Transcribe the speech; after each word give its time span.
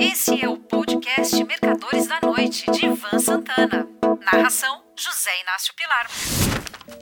Esse 0.00 0.40
é 0.40 0.48
o 0.48 0.56
podcast 0.56 1.42
Mercadores 1.44 2.06
da 2.06 2.20
Noite, 2.22 2.70
de 2.70 2.86
Ivan 2.86 3.18
Santana. 3.18 3.84
Narração: 4.32 4.76
José 4.96 5.30
Inácio 5.42 5.74
Pilar. 5.74 6.06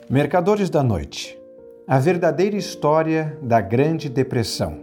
Mercadores 0.09 0.67
da 0.67 0.81
Noite 0.81 1.37
A 1.87 1.99
verdadeira 1.99 2.55
história 2.55 3.37
da 3.41 3.61
Grande 3.61 4.09
Depressão. 4.09 4.79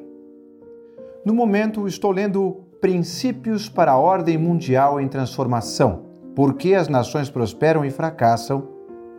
No 1.25 1.35
momento, 1.35 1.89
estou 1.89 2.13
lendo 2.13 2.65
Princípios 2.81 3.69
para 3.69 3.91
a 3.91 3.99
Ordem 3.99 4.39
Mundial 4.39 5.01
em 5.01 5.09
Transformação: 5.09 6.07
Por 6.37 6.55
que 6.55 6.73
as 6.73 6.87
nações 6.87 7.29
prosperam 7.29 7.85
e 7.85 7.91
fracassam, 7.91 8.69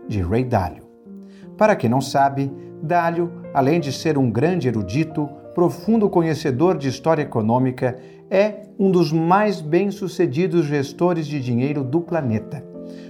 de 0.07 0.21
Ray 0.21 0.45
Dalio. 0.45 0.87
Para 1.57 1.75
quem 1.75 1.89
não 1.89 1.99
sabe, 1.99 2.49
Dalio, 2.81 3.29
além 3.53 3.81
de 3.81 3.91
ser 3.91 4.17
um 4.17 4.31
grande 4.31 4.69
erudito, 4.69 5.29
profundo 5.53 6.09
conhecedor 6.09 6.77
de 6.77 6.89
história 6.89 7.23
econômica, 7.23 7.97
é 8.29 8.63
um 8.77 8.91
dos 8.91 9.11
mais 9.11 9.61
bem-sucedidos 9.61 10.65
gestores 10.65 11.27
de 11.27 11.39
dinheiro 11.39 11.83
do 11.83 12.01
planeta. 12.01 12.65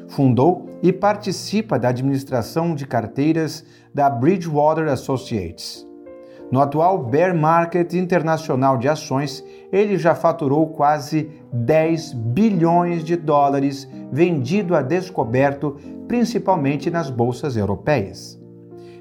Fundou 0.08 0.70
e 0.84 0.94
participa 0.94 1.80
da 1.80 1.90
administração 1.90 2.76
de 2.76 2.86
carteiras 2.86 3.66
da 3.94 4.10
Bridgewater 4.10 4.88
Associates. 4.88 5.86
No 6.52 6.62
atual 6.62 7.04
bear 7.04 7.36
market 7.36 7.94
internacional 7.94 8.78
de 8.78 8.88
ações, 8.88 9.44
ele 9.72 9.98
já 9.98 10.14
faturou 10.14 10.68
quase 10.68 11.32
10 11.52 12.14
bilhões 12.14 13.04
de 13.04 13.16
dólares 13.16 13.90
vendido 14.12 14.76
a 14.76 14.82
descoberto, 14.82 15.78
principalmente 16.08 16.92
nas 16.92 17.10
bolsas 17.10 17.58
europeias. 17.58 18.40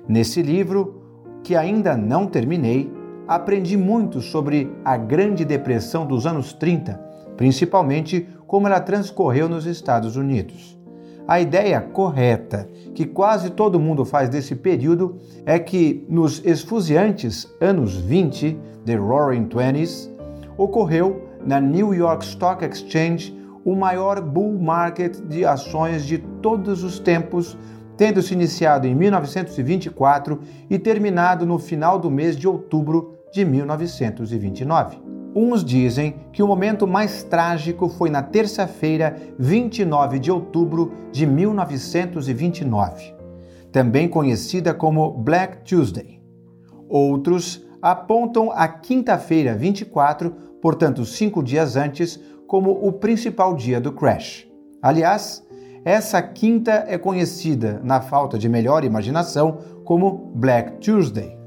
Nesse 0.08 0.40
livro, 0.40 1.02
que 1.42 1.54
ainda 1.54 1.96
não 1.96 2.26
terminei, 2.26 2.90
aprendi 3.26 3.76
muito 3.76 4.20
sobre 4.20 4.70
a 4.84 4.96
Grande 4.96 5.44
Depressão 5.44 6.06
dos 6.06 6.26
anos 6.26 6.52
30, 6.52 6.94
principalmente 7.36 8.28
como 8.46 8.66
ela 8.66 8.80
transcorreu 8.80 9.48
nos 9.48 9.66
Estados 9.66 10.16
Unidos. 10.16 10.78
A 11.26 11.40
ideia 11.40 11.80
correta 11.80 12.68
que 12.94 13.06
quase 13.06 13.50
todo 13.50 13.80
mundo 13.80 14.04
faz 14.04 14.28
desse 14.28 14.54
período 14.54 15.18
é 15.46 15.58
que 15.58 16.04
nos 16.08 16.44
esfuziantes 16.44 17.50
anos 17.60 17.96
20, 17.96 18.58
The 18.84 18.96
Roaring 18.96 19.46
Twenties, 19.46 20.12
ocorreu 20.58 21.22
na 21.44 21.60
New 21.60 21.94
York 21.94 22.24
Stock 22.24 22.62
Exchange 22.62 23.34
o 23.64 23.74
maior 23.74 24.20
bull 24.20 24.58
market 24.60 25.16
de 25.22 25.46
ações 25.46 26.04
de 26.04 26.18
todos 26.18 26.84
os 26.84 26.98
tempos 26.98 27.56
tendo 27.96 28.20
se 28.22 28.34
iniciado 28.34 28.86
em 28.86 28.94
1924 28.94 30.40
e 30.68 30.78
terminado 30.78 31.46
no 31.46 31.58
final 31.58 31.98
do 31.98 32.10
mês 32.10 32.36
de 32.36 32.48
outubro 32.48 33.13
de 33.34 33.44
1929. 33.44 35.02
Uns 35.34 35.64
dizem 35.64 36.14
que 36.32 36.40
o 36.40 36.46
momento 36.46 36.86
mais 36.86 37.24
trágico 37.24 37.88
foi 37.88 38.08
na 38.08 38.22
terça-feira, 38.22 39.16
29 39.36 40.20
de 40.20 40.30
outubro 40.30 40.92
de 41.10 41.26
1929, 41.26 43.12
também 43.72 44.08
conhecida 44.08 44.72
como 44.72 45.10
Black 45.10 45.64
Tuesday. 45.64 46.22
Outros 46.88 47.66
apontam 47.82 48.52
a 48.52 48.68
quinta-feira, 48.68 49.56
24, 49.56 50.30
portanto, 50.62 51.04
cinco 51.04 51.42
dias 51.42 51.74
antes, 51.74 52.20
como 52.46 52.70
o 52.70 52.92
principal 52.92 53.56
dia 53.56 53.80
do 53.80 53.90
crash. 53.90 54.46
Aliás, 54.80 55.44
essa 55.84 56.22
quinta 56.22 56.84
é 56.86 56.96
conhecida, 56.96 57.80
na 57.82 58.00
falta 58.00 58.38
de 58.38 58.48
melhor 58.48 58.84
imaginação, 58.84 59.58
como 59.84 60.30
Black 60.36 60.78
Tuesday. 60.78 61.43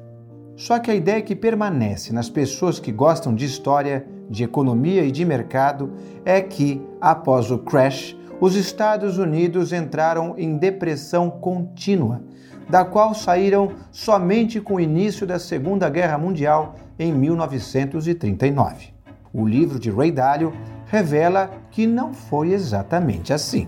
Só 0.58 0.80
que 0.80 0.90
a 0.90 0.96
ideia 0.96 1.22
que 1.22 1.36
permanece 1.36 2.12
nas 2.12 2.32
pessoas 2.32 2.80
que 2.80 2.92
gostam 2.92 3.36
de 3.36 3.46
história, 3.46 4.08
de 4.28 4.44
economia 4.44 5.06
e 5.06 5.12
de 5.12 5.24
mercado 5.24 5.94
é 6.26 6.42
que, 6.42 6.82
após 7.00 7.52
o 7.52 7.60
crash, 7.60 8.18
os 8.42 8.56
Estados 8.56 9.20
Unidos 9.20 9.72
entraram 9.72 10.34
em 10.36 10.58
depressão 10.58 11.30
contínua, 11.30 12.24
da 12.68 12.84
qual 12.84 13.14
saíram 13.14 13.74
somente 13.92 14.60
com 14.60 14.76
o 14.76 14.80
início 14.80 15.28
da 15.28 15.38
Segunda 15.38 15.88
Guerra 15.92 16.18
Mundial 16.18 16.74
em 16.98 17.14
1939. 17.14 18.88
O 19.32 19.48
livro 19.48 19.80
de 19.80 19.92
Ray 19.92 20.12
Dalio 20.12 20.52
revela 20.88 21.52
que 21.70 21.86
não 21.86 22.16
foi 22.16 22.52
exatamente 22.52 23.32
assim. 23.32 23.68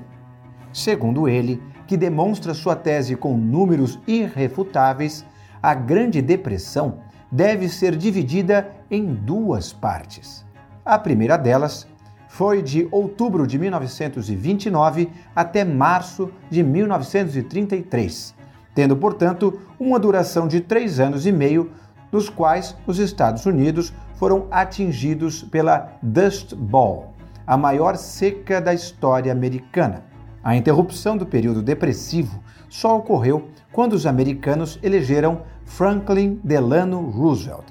Segundo 0.74 1.30
ele, 1.30 1.62
que 1.86 1.96
demonstra 1.96 2.56
sua 2.56 2.76
tese 2.76 3.16
com 3.16 3.38
números 3.38 4.00
irrefutáveis, 4.08 5.24
a 5.62 5.74
Grande 5.74 6.22
Depressão 6.22 7.00
deve 7.32 7.70
ser 7.70 7.96
dividida 7.96 8.72
em 8.90 9.06
duas 9.14 9.72
partes. 9.72 10.46
A 10.84 10.98
primeira 10.98 11.38
delas 11.38 11.88
foi 12.28 12.62
de 12.62 12.88
outubro 12.92 13.46
de 13.46 13.60
1929 13.60 15.10
até 15.36 15.64
março 15.66 16.32
de 16.50 16.64
1933, 16.64 18.34
tendo, 18.74 18.96
portanto, 18.96 19.60
uma 19.80 20.00
duração 20.00 20.48
de 20.48 20.62
três 20.62 21.00
anos 21.00 21.26
e 21.26 21.32
meio, 21.32 21.72
nos 22.12 22.30
quais 22.30 22.76
os 22.88 22.98
Estados 22.98 23.46
Unidos 23.46 23.94
foram 24.16 24.48
atingidos 24.50 25.44
pela 25.44 25.94
Dust 26.02 26.56
Bowl, 26.56 27.14
a 27.46 27.58
maior 27.58 27.98
seca 27.98 28.60
da 28.60 28.74
história 28.74 29.32
americana. 29.32 30.04
A 30.44 30.56
interrupção 30.56 31.18
do 31.18 31.26
período 31.26 31.62
depressivo 31.62 32.40
só 32.70 32.98
ocorreu 32.98 33.50
quando 33.72 33.94
os 33.94 34.06
americanos 34.06 34.80
elegeram 34.82 35.42
Franklin 35.66 36.40
Delano 36.44 37.02
Roosevelt 37.02 37.66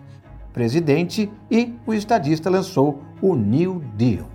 presidente 0.53 1.31
e 1.49 1.77
o 1.87 1.95
estadista 1.95 2.51
lançou 2.51 3.01
o 3.23 3.37
New 3.37 3.81
Deal. 3.95 4.27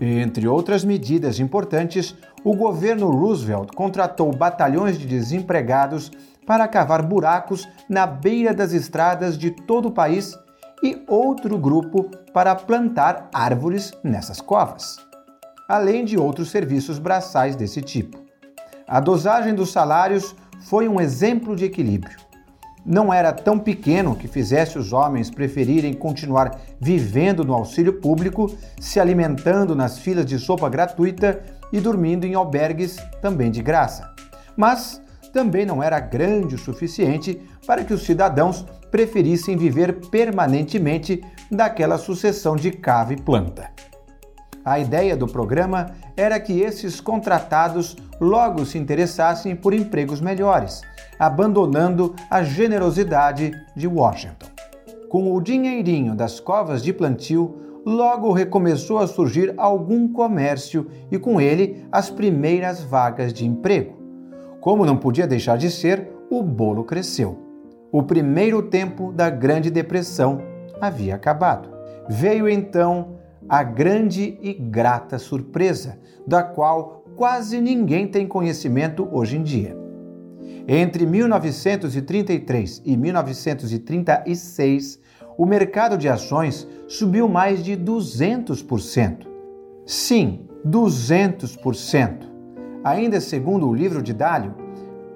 Entre 0.00 0.46
outras 0.46 0.84
medidas 0.84 1.40
importantes, 1.40 2.14
o 2.44 2.54
governo 2.54 3.10
Roosevelt 3.10 3.74
contratou 3.74 4.30
batalhões 4.30 4.96
de 4.96 5.06
desempregados 5.06 6.10
para 6.46 6.68
cavar 6.68 7.02
buracos 7.02 7.68
na 7.88 8.06
beira 8.06 8.54
das 8.54 8.72
estradas 8.72 9.36
de 9.36 9.50
todo 9.50 9.88
o 9.88 9.92
país 9.92 10.38
e 10.84 11.02
outro 11.08 11.58
grupo 11.58 12.08
para 12.32 12.54
plantar 12.54 13.28
árvores 13.32 13.92
nessas 14.04 14.40
covas 14.40 14.98
além 15.72 16.04
de 16.04 16.18
outros 16.18 16.50
serviços 16.50 16.98
braçais 16.98 17.56
desse 17.56 17.80
tipo. 17.80 18.18
A 18.92 19.00
dosagem 19.00 19.54
dos 19.54 19.72
salários 19.72 20.36
foi 20.68 20.86
um 20.86 21.00
exemplo 21.00 21.56
de 21.56 21.64
equilíbrio. 21.64 22.18
Não 22.84 23.10
era 23.10 23.32
tão 23.32 23.58
pequeno 23.58 24.14
que 24.14 24.28
fizesse 24.28 24.76
os 24.76 24.92
homens 24.92 25.30
preferirem 25.30 25.94
continuar 25.94 26.60
vivendo 26.78 27.42
no 27.42 27.54
auxílio 27.54 27.94
público, 27.94 28.54
se 28.78 29.00
alimentando 29.00 29.74
nas 29.74 29.98
filas 29.98 30.26
de 30.26 30.38
sopa 30.38 30.68
gratuita 30.68 31.42
e 31.72 31.80
dormindo 31.80 32.26
em 32.26 32.34
albergues 32.34 32.98
também 33.22 33.50
de 33.50 33.62
graça. 33.62 34.12
Mas 34.54 35.00
também 35.32 35.64
não 35.64 35.82
era 35.82 35.98
grande 35.98 36.56
o 36.56 36.58
suficiente 36.58 37.40
para 37.66 37.84
que 37.84 37.94
os 37.94 38.02
cidadãos 38.02 38.66
preferissem 38.90 39.56
viver 39.56 40.00
permanentemente 40.10 41.24
daquela 41.50 41.96
sucessão 41.96 42.56
de 42.56 42.70
cava 42.70 43.14
e 43.14 43.16
planta. 43.16 43.70
A 44.64 44.78
ideia 44.78 45.16
do 45.16 45.26
programa 45.26 45.90
era 46.16 46.38
que 46.38 46.60
esses 46.60 47.00
contratados 47.00 47.96
logo 48.20 48.64
se 48.64 48.78
interessassem 48.78 49.56
por 49.56 49.74
empregos 49.74 50.20
melhores, 50.20 50.82
abandonando 51.18 52.14
a 52.30 52.42
generosidade 52.44 53.52
de 53.74 53.88
Washington. 53.88 54.46
Com 55.08 55.34
o 55.34 55.40
dinheirinho 55.40 56.14
das 56.14 56.38
covas 56.38 56.82
de 56.82 56.92
plantio, 56.92 57.56
logo 57.84 58.32
recomeçou 58.32 58.98
a 58.98 59.06
surgir 59.08 59.52
algum 59.56 60.06
comércio 60.06 60.86
e 61.10 61.18
com 61.18 61.40
ele 61.40 61.84
as 61.90 62.08
primeiras 62.08 62.80
vagas 62.80 63.32
de 63.32 63.44
emprego. 63.44 64.00
Como 64.60 64.86
não 64.86 64.96
podia 64.96 65.26
deixar 65.26 65.58
de 65.58 65.70
ser, 65.70 66.08
o 66.30 66.40
bolo 66.40 66.84
cresceu. 66.84 67.36
O 67.90 68.04
primeiro 68.04 68.62
tempo 68.62 69.12
da 69.12 69.28
Grande 69.28 69.70
Depressão 69.70 70.40
havia 70.80 71.16
acabado. 71.16 71.68
Veio 72.08 72.48
então 72.48 73.18
a 73.48 73.62
grande 73.62 74.38
e 74.40 74.52
grata 74.52 75.18
surpresa, 75.18 75.98
da 76.26 76.42
qual 76.42 77.04
quase 77.16 77.60
ninguém 77.60 78.06
tem 78.06 78.26
conhecimento 78.26 79.08
hoje 79.10 79.36
em 79.36 79.42
dia. 79.42 79.76
Entre 80.66 81.04
1933 81.04 82.82
e 82.84 82.96
1936, 82.96 85.00
o 85.36 85.44
mercado 85.44 85.96
de 85.96 86.08
ações 86.08 86.68
subiu 86.86 87.28
mais 87.28 87.64
de 87.64 87.76
200%. 87.76 89.26
Sim, 89.84 90.46
200%. 90.66 92.30
Ainda 92.84 93.20
segundo 93.20 93.68
o 93.68 93.74
livro 93.74 94.02
de 94.02 94.12
Dálio, 94.12 94.54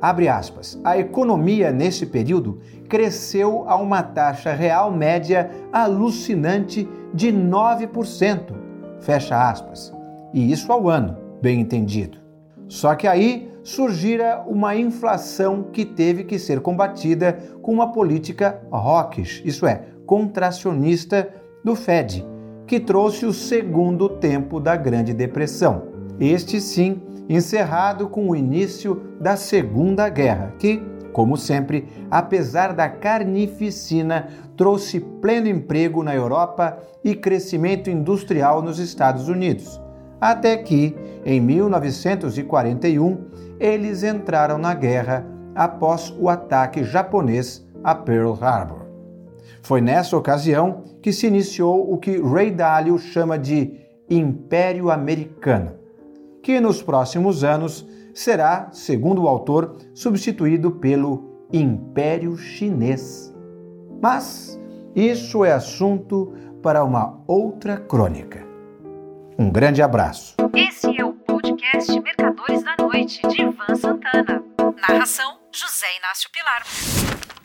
abre 0.01 0.29
aspas, 0.29 0.79
a 0.85 0.99
economia 0.99 1.71
nesse 1.71 2.07
período 2.07 2.61
cresceu 2.89 3.65
a 3.69 3.77
uma 3.77 4.03
taxa 4.03 4.53
real 4.53 4.91
média 4.91 5.51
alucinante 5.73 6.89
de 7.13 7.33
9%. 7.33 8.55
Fecha 9.01 9.51
aspas. 9.51 9.93
E 10.33 10.53
isso 10.53 10.71
ao 10.73 10.89
ano, 10.89 11.17
bem 11.41 11.61
entendido. 11.61 12.19
Só 12.69 12.95
que 12.95 13.07
aí 13.07 13.51
surgira 13.63 14.45
uma 14.47 14.77
inflação 14.77 15.65
que 15.73 15.85
teve 15.85 16.25
que 16.25 16.39
ser 16.39 16.61
combatida 16.61 17.33
com 17.63 17.73
uma 17.73 17.93
política 17.93 18.61
hawkish, 18.71 19.43
isso 19.45 19.67
é, 19.67 19.83
contracionista 20.07 21.29
do 21.65 21.75
Fed, 21.75 22.25
que 22.65 22.79
trouxe 22.79 23.27
o 23.27 23.33
segundo 23.33 24.09
tempo 24.09 24.61
da 24.61 24.77
Grande 24.77 25.13
Depressão. 25.13 25.83
Este 26.21 26.61
sim, 26.61 27.01
encerrado 27.29 28.09
com 28.09 28.29
o 28.29 28.37
início 28.37 29.03
da 29.21 29.37
Segunda 29.37 30.09
Guerra, 30.09 30.55
que, 30.59 30.83
como 31.13 31.37
sempre, 31.37 31.89
apesar 32.11 32.73
da 32.73 32.89
carnificina, 32.89 34.29
trouxe 34.57 35.01
pleno 35.01 35.49
emprego 35.49 36.03
na 36.03 36.15
Europa 36.15 36.79
e 37.03 37.15
crescimento 37.15 37.91
industrial 37.91 38.63
nos 38.63 38.79
Estados 38.79 39.29
Unidos. 39.29 39.81
Até 40.21 40.57
que, 40.57 40.97
em 41.25 41.41
1941, 41.41 43.19
eles 43.59 44.03
entraram 44.03 44.59
na 44.59 44.75
guerra 44.75 45.27
após 45.55 46.15
o 46.19 46.29
ataque 46.29 46.85
japonês 46.85 47.67
a 47.83 47.95
Pearl 47.95 48.35
Harbor. 48.41 48.87
Foi 49.63 49.81
nessa 49.81 50.17
ocasião 50.17 50.85
que 51.03 51.13
se 51.13 51.27
iniciou 51.27 51.93
o 51.93 51.99
que 51.99 52.21
Ray 52.21 52.51
Dalio 52.51 52.99
chama 52.99 53.39
de 53.39 53.81
Império 54.09 54.91
Americano, 54.91 55.73
que 56.47 56.61
nos 56.61 56.81
próximos 56.81 57.43
anos 57.43 57.85
será, 58.15 58.69
segundo 58.71 59.25
o 59.25 59.29
autor, 59.29 59.79
substituído 59.93 60.71
pelo 60.71 61.45
Império 61.53 62.37
Chinês. 62.39 63.35
Mas 64.01 64.57
isso 64.95 65.45
é 65.45 65.51
assunto 65.51 66.33
para 66.63 66.85
uma 66.85 67.21
outra 67.27 67.77
crônica. 67.77 68.47
Um 69.37 69.51
grande 69.51 69.83
abraço. 69.83 70.37
Esse 70.55 70.97
é 70.97 71.05
o 71.05 71.15
podcast 71.15 72.01
Mercadores 72.01 72.63
da 72.63 72.77
Noite, 72.79 73.21
de 73.27 73.43
Ivan 73.43 73.75
Santana. 73.75 74.41
Narração: 74.89 75.39
José 75.51 75.87
Inácio 75.99 76.31
Pilar. 76.31 77.36